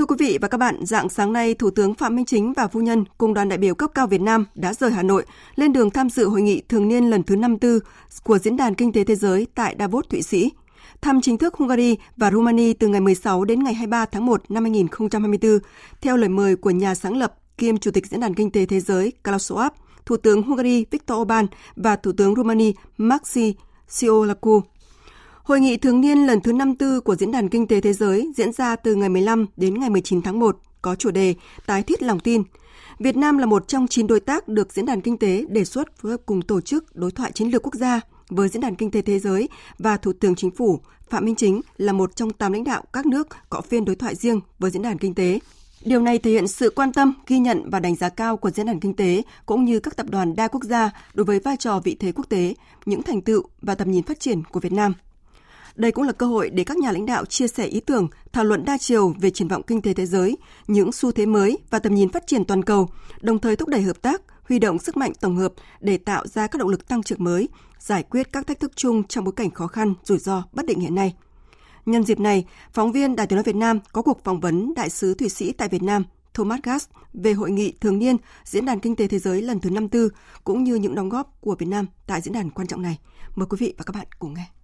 [0.00, 2.68] Thưa quý vị và các bạn, dạng sáng nay, Thủ tướng Phạm Minh Chính và
[2.68, 5.72] phu nhân cùng đoàn đại biểu cấp cao Việt Nam đã rời Hà Nội lên
[5.72, 7.78] đường tham dự hội nghị thường niên lần thứ 54
[8.24, 10.50] của Diễn đàn Kinh tế Thế giới tại Davos, Thụy Sĩ.
[11.00, 14.64] Thăm chính thức Hungary và Romania từ ngày 16 đến ngày 23 tháng 1 năm
[14.64, 15.58] 2024,
[16.00, 18.80] theo lời mời của nhà sáng lập kiêm Chủ tịch Diễn đàn Kinh tế Thế
[18.80, 19.70] giới Klaus Schwab,
[20.06, 21.46] Thủ tướng Hungary Viktor Orbán
[21.76, 23.54] và Thủ tướng Romania Maxi
[23.88, 24.62] Siolacu.
[25.50, 28.52] Hội nghị thường niên lần thứ 54 của Diễn đàn Kinh tế Thế giới diễn
[28.52, 31.34] ra từ ngày 15 đến ngày 19 tháng 1 có chủ đề
[31.66, 32.42] Tái thiết lòng tin.
[32.98, 35.96] Việt Nam là một trong 9 đối tác được Diễn đàn Kinh tế đề xuất
[35.96, 38.90] phối hợp cùng tổ chức đối thoại chiến lược quốc gia với Diễn đàn Kinh
[38.90, 42.52] tế Thế giới và Thủ tướng Chính phủ Phạm Minh Chính là một trong 8
[42.52, 45.38] lãnh đạo các nước có phiên đối thoại riêng với Diễn đàn Kinh tế.
[45.84, 48.66] Điều này thể hiện sự quan tâm, ghi nhận và đánh giá cao của diễn
[48.66, 51.80] đàn kinh tế cũng như các tập đoàn đa quốc gia đối với vai trò
[51.80, 52.54] vị thế quốc tế,
[52.86, 54.94] những thành tựu và tầm nhìn phát triển của Việt Nam.
[55.80, 58.44] Đây cũng là cơ hội để các nhà lãnh đạo chia sẻ ý tưởng, thảo
[58.44, 61.78] luận đa chiều về triển vọng kinh tế thế giới, những xu thế mới và
[61.78, 62.88] tầm nhìn phát triển toàn cầu,
[63.20, 66.46] đồng thời thúc đẩy hợp tác, huy động sức mạnh tổng hợp để tạo ra
[66.46, 69.50] các động lực tăng trưởng mới, giải quyết các thách thức chung trong bối cảnh
[69.50, 71.14] khó khăn, rủi ro, bất định hiện nay.
[71.86, 74.90] Nhân dịp này, phóng viên Đài tiếng nói Việt Nam có cuộc phỏng vấn đại
[74.90, 78.80] sứ Thụy Sĩ tại Việt Nam Thomas Gass về hội nghị thường niên Diễn đàn
[78.80, 80.08] Kinh tế Thế giới lần thứ 54
[80.44, 82.98] cũng như những đóng góp của Việt Nam tại diễn đàn quan trọng này.
[83.34, 84.59] Mời quý vị và các bạn cùng nghe.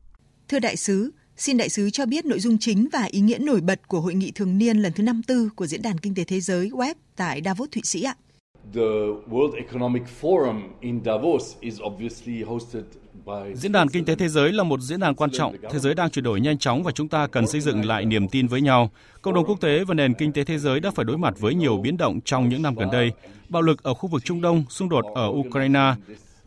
[0.49, 3.61] Thưa đại sứ, xin đại sứ cho biết nội dung chính và ý nghĩa nổi
[3.61, 6.41] bật của hội nghị thường niên lần thứ 54 của Diễn đàn Kinh tế Thế
[6.41, 8.15] giới web tại Davos, Thụy Sĩ ạ.
[8.75, 8.81] The
[9.31, 12.85] World Economic Forum in Davos is obviously hosted
[13.55, 15.57] Diễn đàn Kinh tế Thế giới là một diễn đàn quan trọng.
[15.71, 18.29] Thế giới đang chuyển đổi nhanh chóng và chúng ta cần xây dựng lại niềm
[18.29, 18.91] tin với nhau.
[19.23, 21.55] Cộng đồng quốc tế và nền kinh tế thế giới đã phải đối mặt với
[21.55, 23.13] nhiều biến động trong những năm gần đây.
[23.49, 25.95] Bạo lực ở khu vực Trung Đông, xung đột ở Ukraine,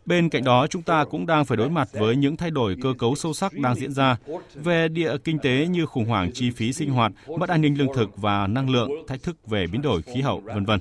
[0.06, 2.92] Bên cạnh đó, chúng ta cũng đang phải đối mặt với những thay đổi cơ
[2.98, 4.16] cấu sâu sắc đang diễn ra
[4.54, 7.94] về địa kinh tế như khủng hoảng chi phí sinh hoạt, mất an ninh lương
[7.94, 10.80] thực và năng lượng, thách thức về biến đổi khí hậu, vân vân.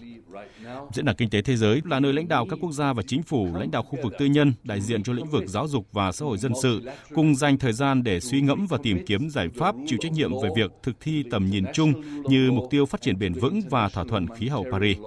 [0.94, 3.24] Diễn đàn Kinh tế Thế giới là nơi lãnh đạo các quốc gia và chính
[3.24, 6.12] phủ, lãnh đạo khu vực tư nhân, đại diện cho lĩnh vực giáo dục và
[6.12, 6.82] xã hội dân sự
[7.16, 10.32] cùng dành thời gian để suy ngẫm và tìm kiếm giải pháp chịu trách nhiệm
[10.44, 11.94] về việc thực thi tầm nhìn chung
[12.24, 14.98] như mục tiêu phát triển bền vững và thỏa thuận khí hậu Paris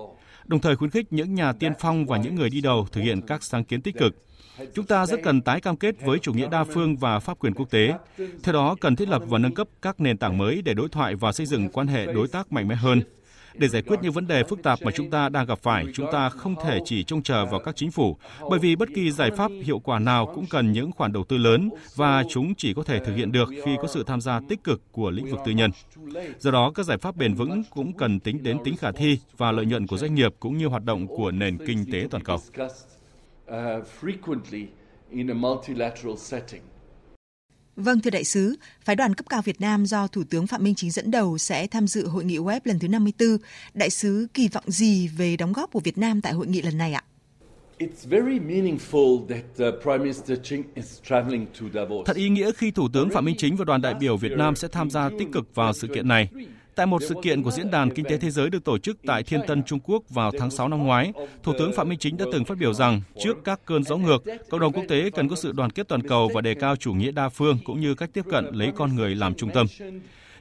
[0.52, 3.20] đồng thời khuyến khích những nhà tiên phong và những người đi đầu thực hiện
[3.26, 4.14] các sáng kiến tích cực.
[4.74, 7.54] Chúng ta rất cần tái cam kết với chủ nghĩa đa phương và pháp quyền
[7.54, 7.94] quốc tế.
[8.42, 11.14] Theo đó, cần thiết lập và nâng cấp các nền tảng mới để đối thoại
[11.14, 13.02] và xây dựng quan hệ đối tác mạnh mẽ hơn.
[13.54, 16.06] Để giải quyết những vấn đề phức tạp mà chúng ta đang gặp phải, chúng
[16.12, 18.16] ta không thể chỉ trông chờ vào các chính phủ,
[18.50, 21.36] bởi vì bất kỳ giải pháp hiệu quả nào cũng cần những khoản đầu tư
[21.36, 24.64] lớn và chúng chỉ có thể thực hiện được khi có sự tham gia tích
[24.64, 25.70] cực của lĩnh vực tư nhân.
[26.38, 29.52] Do đó, các giải pháp bền vững cũng cần tính đến tính khả thi và
[29.52, 32.38] lợi nhuận của doanh nghiệp cũng như hoạt động của nền kinh tế toàn cầu.
[37.77, 40.75] Vâng thưa đại sứ, phái đoàn cấp cao Việt Nam do Thủ tướng Phạm Minh
[40.75, 43.37] Chính dẫn đầu sẽ tham dự hội nghị web lần thứ 54.
[43.75, 46.78] Đại sứ kỳ vọng gì về đóng góp của Việt Nam tại hội nghị lần
[46.78, 47.03] này ạ?
[52.06, 54.56] Thật ý nghĩa khi Thủ tướng Phạm Minh Chính và đoàn đại biểu Việt Nam
[54.56, 56.28] sẽ tham gia tích cực vào sự kiện này.
[56.75, 59.22] Tại một sự kiện của Diễn đàn Kinh tế Thế giới được tổ chức tại
[59.22, 61.12] Thiên Tân, Trung Quốc vào tháng 6 năm ngoái,
[61.43, 64.25] Thủ tướng Phạm Minh Chính đã từng phát biểu rằng trước các cơn gió ngược,
[64.50, 66.93] cộng đồng quốc tế cần có sự đoàn kết toàn cầu và đề cao chủ
[66.93, 69.66] nghĩa đa phương cũng như cách tiếp cận lấy con người làm trung tâm.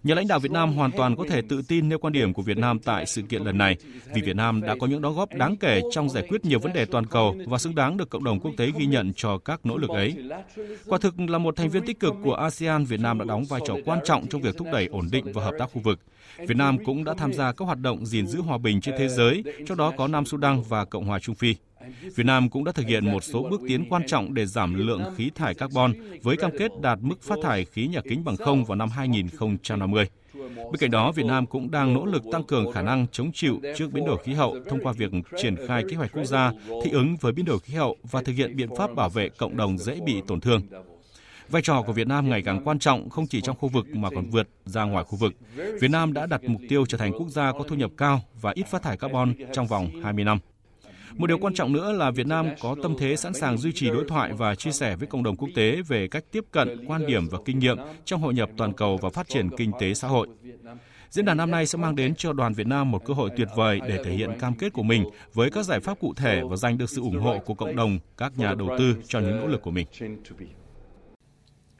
[0.03, 2.41] Nhà lãnh đạo Việt Nam hoàn toàn có thể tự tin nêu quan điểm của
[2.41, 3.75] Việt Nam tại sự kiện lần này,
[4.13, 6.73] vì Việt Nam đã có những đóng góp đáng kể trong giải quyết nhiều vấn
[6.73, 9.66] đề toàn cầu và xứng đáng được cộng đồng quốc tế ghi nhận cho các
[9.66, 10.16] nỗ lực ấy.
[10.85, 13.62] Quả thực là một thành viên tích cực của ASEAN, Việt Nam đã đóng vai
[13.67, 16.00] trò quan trọng trong việc thúc đẩy ổn định và hợp tác khu vực.
[16.38, 19.07] Việt Nam cũng đã tham gia các hoạt động gìn giữ hòa bình trên thế
[19.07, 21.56] giới, trong đó có Nam Sudan và Cộng hòa Trung Phi.
[22.16, 25.03] Việt Nam cũng đã thực hiện một số bước tiến quan trọng để giảm lượng
[25.18, 25.94] khí thải carbon
[26.24, 30.08] với cam kết đạt mức phát thải khí nhà kính bằng không vào năm 2050.
[30.56, 33.62] Bên cạnh đó, Việt Nam cũng đang nỗ lực tăng cường khả năng chống chịu
[33.75, 35.12] trước biến đổi khí hậu thông qua việc
[35.42, 36.52] triển khai kế hoạch quốc gia
[36.84, 39.58] thích ứng với biến đổi khí hậu và thực hiện biện pháp bảo vệ cộng
[39.58, 40.62] đồng dễ bị tổn thương.
[41.50, 44.09] Vai trò của Việt Nam ngày càng quan trọng không chỉ trong khu vực mà
[44.09, 45.34] còn vượt ra ngoài khu vực.
[45.56, 48.51] Việt Nam đã đặt mục tiêu trở thành quốc gia có thu nhập cao và
[48.56, 50.39] ít phát thải carbon trong vòng 20 năm.
[51.18, 53.90] Một điều quan trọng nữa là Việt Nam có tâm thế sẵn sàng duy trì
[53.90, 57.06] đối thoại và chia sẻ với cộng đồng quốc tế về cách tiếp cận, quan
[57.06, 60.08] điểm và kinh nghiệm trong hội nhập toàn cầu và phát triển kinh tế xã
[60.08, 60.28] hội.
[61.10, 63.48] Diễn đàn năm nay sẽ mang đến cho đoàn Việt Nam một cơ hội tuyệt
[63.56, 66.56] vời để thể hiện cam kết của mình với các giải pháp cụ thể và
[66.56, 69.48] giành được sự ủng hộ của cộng đồng, các nhà đầu tư cho những nỗ
[69.48, 69.88] lực của mình.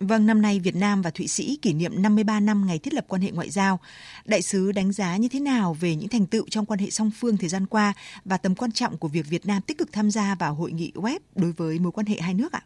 [0.01, 3.06] Vâng, năm nay Việt Nam và Thụy Sĩ kỷ niệm 53 năm ngày thiết lập
[3.07, 3.80] quan hệ ngoại giao.
[4.25, 7.12] Đại sứ đánh giá như thế nào về những thành tựu trong quan hệ song
[7.19, 7.94] phương thời gian qua
[8.25, 10.92] và tầm quan trọng của việc Việt Nam tích cực tham gia vào hội nghị
[10.95, 12.62] web đối với mối quan hệ hai nước ạ?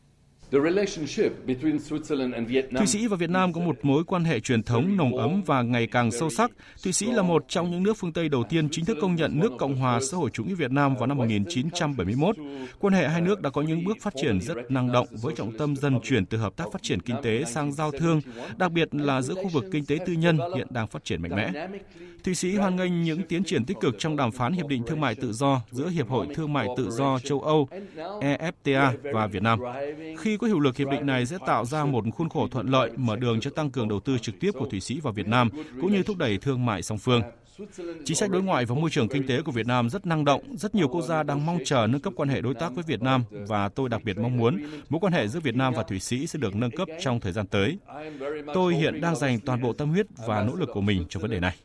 [2.78, 5.62] Thụy Sĩ và Việt Nam có một mối quan hệ truyền thống nồng ấm và
[5.62, 6.52] ngày càng sâu sắc.
[6.84, 9.40] Thụy Sĩ là một trong những nước phương Tây đầu tiên chính thức công nhận
[9.40, 12.36] nước Cộng hòa xã hội chủ nghĩa Việt Nam vào năm 1971.
[12.80, 15.58] Quan hệ hai nước đã có những bước phát triển rất năng động với trọng
[15.58, 18.22] tâm dần chuyển từ hợp tác phát triển kinh tế sang giao thương,
[18.58, 21.36] đặc biệt là giữa khu vực kinh tế tư nhân hiện đang phát triển mạnh
[21.36, 21.68] mẽ.
[22.24, 25.02] Thụy Sĩ hoan nghênh những tiến triển tích cực trong đàm phán hiệp định thương
[25.02, 27.68] mại tự do giữa Hiệp hội Thương mại Tự do châu Âu
[28.22, 29.60] EFTA và Việt Nam.
[30.18, 32.68] Khi có có hiệu lực, hiệp định này sẽ tạo ra một khuôn khổ thuận
[32.68, 35.28] lợi, mở đường cho tăng cường đầu tư trực tiếp của Thụy Sĩ vào Việt
[35.28, 35.50] Nam,
[35.82, 37.22] cũng như thúc đẩy thương mại song phương.
[38.06, 40.42] Chính sách đối ngoại và môi trường kinh tế của Việt Nam rất năng động,
[40.58, 43.02] rất nhiều quốc gia đang mong chờ nâng cấp quan hệ đối tác với Việt
[43.02, 46.00] Nam và tôi đặc biệt mong muốn mối quan hệ giữa Việt Nam và Thụy
[46.00, 47.78] Sĩ sẽ được nâng cấp trong thời gian tới.
[48.54, 51.32] Tôi hiện đang dành toàn bộ tâm huyết và nỗ lực của mình cho vấn
[51.32, 51.56] đề này.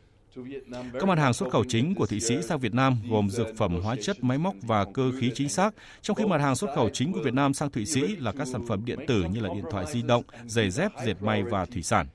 [0.93, 3.81] Các mặt hàng xuất khẩu chính của Thụy Sĩ sang Việt Nam gồm dược phẩm,
[3.83, 6.89] hóa chất, máy móc và cơ khí chính xác, trong khi mặt hàng xuất khẩu
[6.89, 9.49] chính của Việt Nam sang Thụy Sĩ là các sản phẩm điện tử như là
[9.55, 12.07] điện thoại di động, giày dép, dệt may và thủy sản.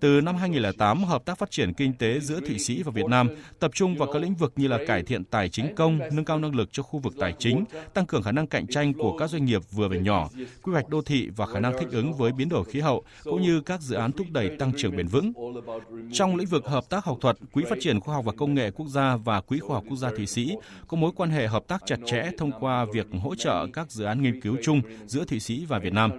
[0.00, 3.28] Từ năm 2008, hợp tác phát triển kinh tế giữa Thụy Sĩ và Việt Nam
[3.58, 6.38] tập trung vào các lĩnh vực như là cải thiện tài chính công, nâng cao
[6.38, 7.64] năng lực cho khu vực tài chính,
[7.94, 10.28] tăng cường khả năng cạnh tranh của các doanh nghiệp vừa và nhỏ,
[10.62, 13.42] quy hoạch đô thị và khả năng thích ứng với biến đổi khí hậu, cũng
[13.42, 15.32] như các dự án thúc đẩy tăng trưởng bền vững.
[16.12, 18.70] Trong lĩnh vực hợp tác học thuật, Quỹ phát triển khoa học và công nghệ
[18.70, 20.56] quốc gia và Quỹ khoa học quốc gia Thụy Sĩ
[20.88, 24.04] có mối quan hệ hợp tác chặt chẽ thông qua việc hỗ trợ các dự
[24.04, 26.10] án nghiên cứu chung giữa Thụy Sĩ và Việt Nam.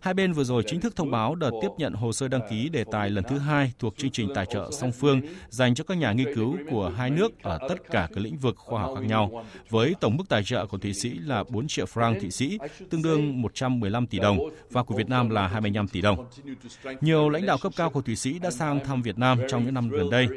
[0.00, 2.68] Hai bên vừa rồi chính thức thông báo đợt tiếp nhận hồ sơ đăng ký
[2.68, 5.98] đề tài lần thứ hai thuộc chương trình tài trợ song phương dành cho các
[5.98, 9.06] nhà nghiên cứu của hai nước ở tất cả các lĩnh vực khoa học khác
[9.06, 12.58] nhau, với tổng mức tài trợ của Thụy Sĩ là 4 triệu franc Thụy Sĩ,
[12.90, 14.38] tương đương 115 tỷ đồng,
[14.70, 16.26] và của Việt Nam là 25 tỷ đồng.
[17.00, 19.74] Nhiều lãnh đạo cấp cao của Thụy Sĩ đã sang thăm Việt Nam trong những
[19.74, 20.28] năm gần đây.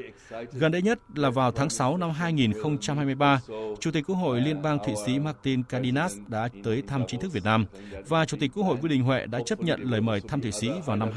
[0.53, 3.41] Gần đây nhất là vào tháng 6 năm 2023,
[3.79, 7.33] Chủ tịch Quốc hội Liên bang Thụy Sĩ Martin Cardinas đã tới thăm chính thức
[7.33, 7.65] Việt Nam
[8.07, 10.51] và Chủ tịch Quốc hội Vương Đình Huệ đã chấp nhận lời mời thăm Thụy
[10.51, 11.09] Sĩ vào năm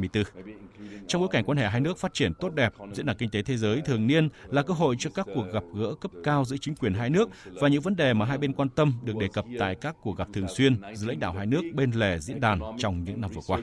[0.00, 1.06] 2024.
[1.08, 3.42] Trong bối cảnh quan hệ hai nước phát triển tốt đẹp, diễn đàn kinh tế
[3.42, 6.56] thế giới thường niên là cơ hội cho các cuộc gặp gỡ cấp cao giữa
[6.60, 9.28] chính quyền hai nước và những vấn đề mà hai bên quan tâm được đề
[9.32, 12.40] cập tại các cuộc gặp thường xuyên giữa lãnh đạo hai nước bên lề diễn
[12.40, 13.60] đàn trong những năm vừa qua.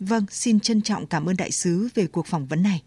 [0.00, 2.82] Vâng, xin trân trọng cảm ơn đại sứ về cuộc phỏng vấn này.